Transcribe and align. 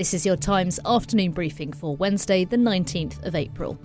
This 0.00 0.14
is 0.14 0.24
your 0.24 0.36
Times 0.36 0.80
afternoon 0.86 1.32
briefing 1.32 1.74
for 1.74 1.94
Wednesday, 1.94 2.46
the 2.46 2.56
19th 2.56 3.22
of 3.22 3.34
April. 3.34 3.78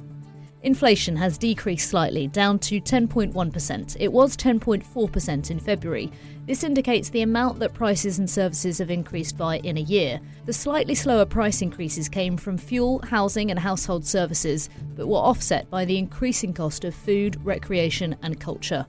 Inflation 0.64 1.18
has 1.18 1.38
decreased 1.38 1.90
slightly, 1.90 2.26
down 2.26 2.58
to 2.60 2.80
10.1%. 2.80 3.98
It 4.00 4.14
was 4.14 4.38
10.4% 4.38 5.52
in 5.52 5.60
February. 5.60 6.10
This 6.46 6.64
indicates 6.64 7.10
the 7.10 7.22
amount 7.22 7.60
that 7.60 7.74
prices 7.74 8.18
and 8.18 8.30
services 8.30 8.78
have 8.78 8.90
increased 8.90 9.38
by 9.38 9.58
in 9.58 9.76
a 9.76 9.82
year. 9.82 10.22
The 10.46 10.54
slightly 10.54 10.96
slower 10.96 11.26
price 11.26 11.62
increases 11.62 12.08
came 12.08 12.38
from 12.38 12.58
fuel, 12.58 13.02
housing, 13.04 13.52
and 13.52 13.60
household 13.60 14.06
services, 14.06 14.70
but 14.96 15.10
were 15.10 15.18
offset 15.18 15.70
by 15.70 15.84
the 15.84 15.98
increasing 15.98 16.54
cost 16.54 16.86
of 16.86 16.96
food, 16.96 17.46
recreation, 17.46 18.16
and 18.22 18.40
culture. 18.40 18.86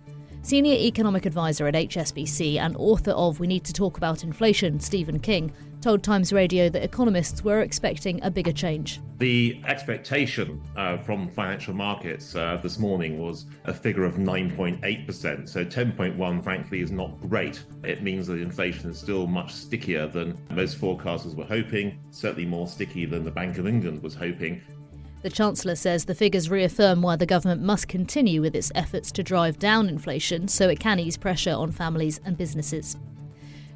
Senior 0.47 0.75
Economic 0.75 1.27
Advisor 1.27 1.67
at 1.67 1.75
HSBC 1.75 2.59
and 2.59 2.77
author 2.77 3.11
of 3.11 3.41
We 3.41 3.49
Need 3.49 3.65
to 3.65 3.73
Talk 3.73 3.97
About 3.97 4.23
Inflation, 4.23 4.79
Stephen 4.79 5.19
King, 5.19 5.53
told 5.81 6.05
Times 6.05 6.33
Radio 6.33 6.69
that 6.69 6.85
economists 6.85 7.43
were 7.43 7.63
expecting 7.63 8.23
a 8.23 8.31
bigger 8.31 8.53
change. 8.53 9.01
The 9.19 9.61
expectation 9.67 10.63
uh, 10.77 10.99
from 10.99 11.29
financial 11.31 11.75
markets 11.75 12.37
uh, 12.37 12.61
this 12.63 12.79
morning 12.79 13.19
was 13.19 13.47
a 13.65 13.75
figure 13.75 14.05
of 14.05 14.19
9.8%. 14.19 15.49
So 15.49 15.65
10.1, 15.65 16.45
frankly, 16.45 16.81
is 16.81 16.93
not 16.93 17.21
great. 17.23 17.65
It 17.83 18.05
means 18.05 18.29
that 18.29 18.39
inflation 18.41 18.91
is 18.91 19.01
still 19.01 19.27
much 19.27 19.53
stickier 19.53 20.07
than 20.07 20.39
most 20.51 20.81
forecasters 20.81 21.35
were 21.35 21.45
hoping, 21.45 21.99
certainly 22.13 22.47
more 22.47 22.69
sticky 22.69 23.05
than 23.05 23.25
the 23.25 23.33
Bank 23.33 23.59
of 23.59 23.67
England 23.67 24.01
was 24.01 24.15
hoping. 24.15 24.63
The 25.27 25.33
Chancellor 25.33 25.75
says 25.75 26.05
the 26.05 26.15
figures 26.15 26.51
reaffirm 26.51 27.03
why 27.03 27.17
the 27.17 27.27
government 27.27 27.61
must 27.61 27.89
continue 27.89 28.41
with 28.41 28.55
its 28.55 28.71
efforts 28.77 29.11
to 29.11 29.25
drive 29.25 29.59
down 29.59 29.89
inflation 29.89 30.47
so 30.47 30.69
it 30.69 30.79
can 30.79 31.01
ease 31.01 31.17
pressure 31.17 31.51
on 31.51 31.73
families 31.73 32.21
and 32.25 32.39
businesses. 32.39 32.97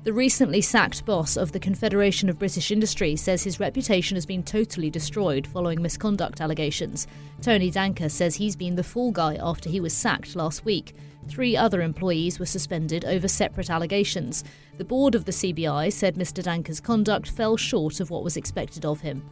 The 0.04 0.12
recently 0.12 0.60
sacked 0.60 1.04
boss 1.04 1.36
of 1.36 1.50
the 1.50 1.58
Confederation 1.58 2.28
of 2.28 2.38
British 2.38 2.70
Industry 2.70 3.16
says 3.16 3.42
his 3.42 3.58
reputation 3.58 4.14
has 4.14 4.26
been 4.26 4.44
totally 4.44 4.90
destroyed 4.90 5.44
following 5.44 5.82
misconduct 5.82 6.40
allegations. 6.40 7.08
Tony 7.42 7.68
Danker 7.68 8.12
says 8.12 8.36
he's 8.36 8.54
been 8.54 8.76
the 8.76 8.84
fall 8.84 9.10
guy 9.10 9.34
after 9.42 9.68
he 9.68 9.80
was 9.80 9.92
sacked 9.92 10.36
last 10.36 10.64
week. 10.64 10.94
Three 11.26 11.56
other 11.56 11.82
employees 11.82 12.38
were 12.38 12.46
suspended 12.46 13.04
over 13.04 13.26
separate 13.26 13.70
allegations. 13.70 14.44
The 14.78 14.84
board 14.84 15.16
of 15.16 15.24
the 15.24 15.32
CBI 15.32 15.92
said 15.92 16.14
Mr 16.14 16.44
Danker's 16.44 16.80
conduct 16.80 17.28
fell 17.28 17.56
short 17.56 17.98
of 17.98 18.10
what 18.10 18.22
was 18.22 18.36
expected 18.36 18.86
of 18.86 19.00
him. 19.00 19.28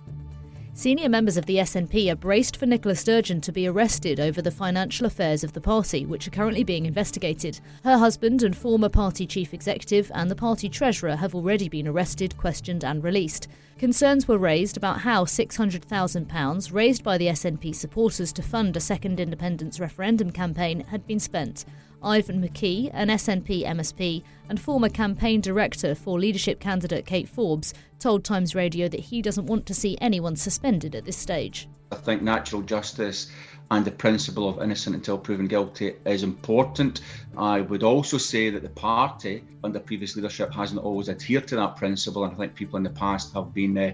Senior 0.79 1.09
members 1.09 1.37
of 1.37 1.47
the 1.47 1.57
SNP 1.57 2.09
are 2.09 2.15
braced 2.15 2.57
for 2.57 2.65
Nicola 2.65 2.95
Sturgeon 2.95 3.41
to 3.41 3.51
be 3.51 3.67
arrested 3.67 4.21
over 4.21 4.41
the 4.41 4.53
financial 4.53 5.07
affairs 5.07 5.43
of 5.43 5.53
the 5.53 5.61
party, 5.61 6.07
which 6.07 6.29
are 6.29 6.31
currently 6.31 6.63
being 6.63 6.87
investigated. 6.87 7.59
Her 7.83 7.99
husband 7.99 8.45
and 8.45 8.57
former 8.57 8.89
party 8.89 9.27
chief 9.27 9.53
executive 9.53 10.09
and 10.15 10.31
the 10.31 10.37
party 10.37 10.69
treasurer 10.69 11.17
have 11.17 11.35
already 11.35 11.69
been 11.69 11.89
arrested, 11.89 12.37
questioned, 12.37 12.85
and 12.85 13.03
released. 13.03 13.49
Concerns 13.77 14.29
were 14.29 14.39
raised 14.39 14.77
about 14.77 15.01
how 15.01 15.25
£600,000 15.25 16.73
raised 16.73 17.03
by 17.03 17.19
the 17.19 17.27
SNP 17.27 17.75
supporters 17.75 18.33
to 18.33 18.41
fund 18.41 18.77
a 18.77 18.81
second 18.81 19.19
independence 19.19 19.81
referendum 19.81 20.31
campaign 20.31 20.85
had 20.85 21.05
been 21.09 21.19
spent. 21.19 21.65
Ivan 22.03 22.41
McKee, 22.41 22.91
an 22.93 23.09
SNP 23.09 23.65
MSP 23.65 24.23
and 24.49 24.61
former 24.61 24.89
campaign 24.89 25.41
director 25.41 25.97
for 25.97 26.19
leadership 26.19 26.61
candidate 26.61 27.05
Kate 27.05 27.29
Forbes, 27.29 27.75
told 27.99 28.25
Times 28.25 28.55
Radio 28.55 28.89
that 28.89 29.01
he 29.01 29.23
doesn't 29.23 29.47
want 29.47 29.67
to 29.67 29.75
see 29.75 29.99
anyone 30.01 30.37
suspended 30.37 30.95
at 30.95 31.05
this 31.05 31.17
stage. 31.17 31.69
I 31.93 31.97
think 31.97 32.23
natural 32.23 32.63
justice 32.63 33.31
and 33.71 33.85
the 33.85 33.91
principle 33.91 34.49
of 34.49 34.63
innocent 34.63 34.97
until 34.97 35.19
proven 35.19 35.47
guilty 35.47 35.95
is 36.07 36.23
important. 36.23 37.03
I 37.37 37.61
would 37.61 37.83
also 37.83 38.17
say 38.17 38.51
that 38.51 38.63
the 38.63 38.71
party 38.71 39.45
under 39.63 39.79
previous 39.79 40.17
leadership 40.17 40.53
hasn't 40.53 40.81
always 40.81 41.09
adhered 41.09 41.47
to 41.49 41.57
that 41.57 41.77
principle, 41.77 42.25
and 42.25 42.33
I 42.33 42.37
think 42.37 42.55
people 42.55 42.79
in 42.79 42.83
the 42.83 42.91
past 42.91 43.35
have 43.35 43.53
been, 43.53 43.77
uh, 43.77 43.93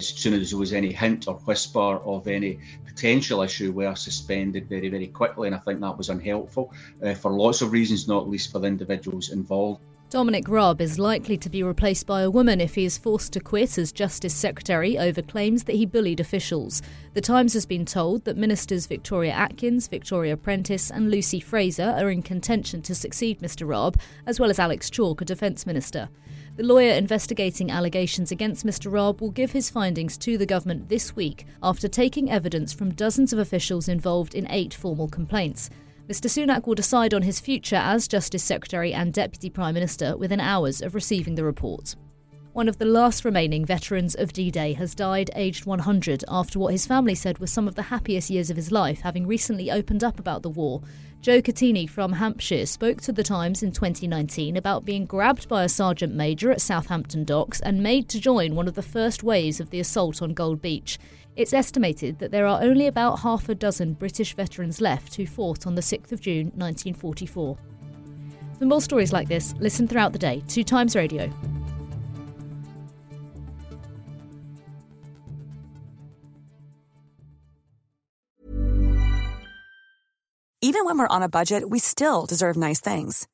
as 0.00 0.08
soon 0.08 0.34
as 0.34 0.50
there 0.50 0.58
was 0.58 0.72
any 0.72 0.92
hint 0.92 1.28
or 1.28 1.34
whisper 1.34 1.78
of 1.78 2.26
any 2.26 2.58
potential 2.84 3.42
issue, 3.42 3.70
were 3.70 3.94
suspended 3.94 4.68
very, 4.68 4.88
very 4.88 5.06
quickly, 5.06 5.46
and 5.46 5.54
I 5.54 5.60
think 5.60 5.80
that 5.80 5.96
was 5.96 6.08
unhelpful 6.08 6.72
uh, 7.02 7.14
for 7.14 7.30
lots 7.30 7.62
of 7.62 7.72
reasons, 7.72 8.08
not 8.08 8.28
least 8.28 8.50
for 8.50 8.58
the 8.58 8.66
individuals 8.66 9.30
involved. 9.30 9.82
Dominic 10.12 10.46
Raab 10.46 10.82
is 10.82 10.98
likely 10.98 11.38
to 11.38 11.48
be 11.48 11.62
replaced 11.62 12.06
by 12.06 12.20
a 12.20 12.30
woman 12.30 12.60
if 12.60 12.74
he 12.74 12.84
is 12.84 12.98
forced 12.98 13.32
to 13.32 13.40
quit 13.40 13.78
as 13.78 13.92
Justice 13.92 14.34
Secretary 14.34 14.98
over 14.98 15.22
claims 15.22 15.64
that 15.64 15.76
he 15.76 15.86
bullied 15.86 16.20
officials. 16.20 16.82
The 17.14 17.22
Times 17.22 17.54
has 17.54 17.64
been 17.64 17.86
told 17.86 18.26
that 18.26 18.36
Ministers 18.36 18.84
Victoria 18.84 19.32
Atkins, 19.32 19.86
Victoria 19.86 20.36
Prentice, 20.36 20.90
and 20.90 21.10
Lucy 21.10 21.40
Frazer 21.40 21.96
are 21.96 22.10
in 22.10 22.20
contention 22.20 22.82
to 22.82 22.94
succeed 22.94 23.40
Mr 23.40 23.66
Raab, 23.66 23.98
as 24.26 24.38
well 24.38 24.50
as 24.50 24.58
Alex 24.58 24.90
Chalk, 24.90 25.22
a 25.22 25.24
Defence 25.24 25.64
Minister. 25.64 26.10
The 26.56 26.62
lawyer 26.62 26.92
investigating 26.92 27.70
allegations 27.70 28.30
against 28.30 28.66
Mr 28.66 28.92
Raab 28.92 29.22
will 29.22 29.30
give 29.30 29.52
his 29.52 29.70
findings 29.70 30.18
to 30.18 30.36
the 30.36 30.44
government 30.44 30.90
this 30.90 31.16
week 31.16 31.46
after 31.62 31.88
taking 31.88 32.30
evidence 32.30 32.74
from 32.74 32.92
dozens 32.92 33.32
of 33.32 33.38
officials 33.38 33.88
involved 33.88 34.34
in 34.34 34.46
eight 34.50 34.74
formal 34.74 35.08
complaints. 35.08 35.70
Mr 36.12 36.28
Sunak 36.28 36.66
will 36.66 36.74
decide 36.74 37.14
on 37.14 37.22
his 37.22 37.40
future 37.40 37.76
as 37.76 38.06
Justice 38.06 38.44
Secretary 38.44 38.92
and 38.92 39.14
Deputy 39.14 39.48
Prime 39.48 39.72
Minister 39.72 40.14
within 40.14 40.40
hours 40.40 40.82
of 40.82 40.94
receiving 40.94 41.36
the 41.36 41.42
report. 41.42 41.96
One 42.52 42.68
of 42.68 42.76
the 42.76 42.84
last 42.84 43.24
remaining 43.24 43.64
veterans 43.64 44.14
of 44.14 44.34
D 44.34 44.50
Day 44.50 44.74
has 44.74 44.94
died 44.94 45.30
aged 45.34 45.64
100 45.64 46.22
after 46.28 46.58
what 46.58 46.72
his 46.72 46.86
family 46.86 47.14
said 47.14 47.38
was 47.38 47.50
some 47.50 47.66
of 47.66 47.76
the 47.76 47.84
happiest 47.84 48.28
years 48.28 48.50
of 48.50 48.58
his 48.58 48.70
life, 48.70 49.00
having 49.00 49.26
recently 49.26 49.70
opened 49.70 50.04
up 50.04 50.20
about 50.20 50.42
the 50.42 50.50
war. 50.50 50.82
Joe 51.22 51.40
Cattini 51.40 51.88
from 51.88 52.12
Hampshire 52.12 52.66
spoke 52.66 53.00
to 53.02 53.12
The 53.12 53.22
Times 53.22 53.62
in 53.62 53.72
2019 53.72 54.58
about 54.58 54.84
being 54.84 55.06
grabbed 55.06 55.48
by 55.48 55.64
a 55.64 55.68
sergeant 55.68 56.14
major 56.14 56.50
at 56.50 56.60
Southampton 56.60 57.24
Docks 57.24 57.60
and 57.62 57.82
made 57.82 58.10
to 58.10 58.20
join 58.20 58.54
one 58.54 58.68
of 58.68 58.74
the 58.74 58.82
first 58.82 59.22
waves 59.22 59.60
of 59.60 59.70
the 59.70 59.80
assault 59.80 60.20
on 60.20 60.34
Gold 60.34 60.60
Beach. 60.60 60.98
It's 61.34 61.54
estimated 61.54 62.18
that 62.18 62.30
there 62.30 62.46
are 62.46 62.62
only 62.62 62.86
about 62.86 63.20
half 63.20 63.48
a 63.48 63.54
dozen 63.54 63.94
British 63.94 64.34
veterans 64.34 64.82
left 64.82 65.14
who 65.14 65.26
fought 65.26 65.66
on 65.66 65.74
the 65.76 65.80
6th 65.80 66.12
of 66.12 66.20
June 66.20 66.52
1944. 66.54 67.56
For 68.58 68.64
more 68.66 68.82
stories 68.82 69.14
like 69.14 69.28
this, 69.28 69.54
listen 69.58 69.88
throughout 69.88 70.12
the 70.12 70.18
day 70.18 70.42
to 70.48 70.62
Times 70.62 70.94
Radio. 70.94 71.32
Even 80.64 80.84
when 80.84 80.98
we're 80.98 81.08
on 81.08 81.22
a 81.22 81.28
budget, 81.28 81.70
we 81.70 81.78
still 81.78 82.26
deserve 82.26 82.56
nice 82.56 82.80
things. 82.80 83.26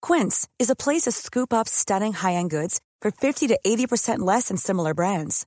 Quince 0.00 0.48
is 0.58 0.70
a 0.70 0.76
place 0.76 1.02
to 1.02 1.12
scoop 1.12 1.52
up 1.52 1.68
stunning 1.68 2.14
high 2.14 2.34
end 2.34 2.50
goods 2.50 2.80
for 3.02 3.10
50 3.10 3.48
to 3.48 3.58
80% 3.66 4.20
less 4.20 4.48
than 4.48 4.56
similar 4.56 4.94
brands. 4.94 5.46